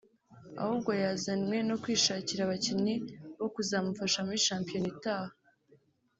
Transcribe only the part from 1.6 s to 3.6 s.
no kwishakira abakinnyi bo